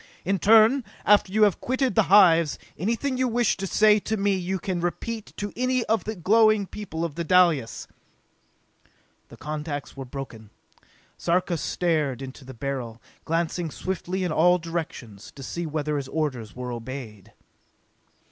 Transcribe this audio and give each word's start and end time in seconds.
In 0.25 0.39
turn, 0.39 0.83
after 1.05 1.31
you 1.31 1.43
have 1.43 1.61
quitted 1.61 1.93
the 1.93 2.01
hives, 2.09 2.57
anything 2.75 3.17
you 3.19 3.27
wish 3.27 3.55
to 3.57 3.67
say 3.67 3.99
to 3.99 4.17
me 4.17 4.33
you 4.35 4.57
can 4.57 4.81
repeat 4.81 5.31
to 5.37 5.53
any 5.55 5.81
one 5.83 5.85
of 5.89 6.05
the 6.05 6.15
glowing 6.15 6.65
people 6.65 7.05
of 7.05 7.13
Dalis!" 7.13 7.85
The 9.29 9.37
contacts 9.37 9.95
were 9.95 10.03
broken. 10.05 10.49
Sarka 11.19 11.55
stared 11.55 12.23
into 12.23 12.43
the 12.43 12.55
Beryl, 12.55 12.99
glancing 13.25 13.69
swiftly 13.69 14.23
in 14.23 14.31
all 14.31 14.57
directions, 14.57 15.31
to 15.35 15.43
see 15.43 15.67
whether 15.67 15.97
his 15.97 16.07
orders 16.07 16.55
were 16.55 16.71
obeyed. 16.71 17.33